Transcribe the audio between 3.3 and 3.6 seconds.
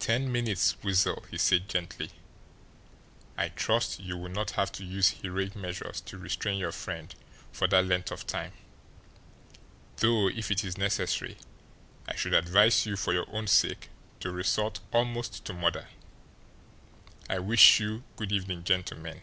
"I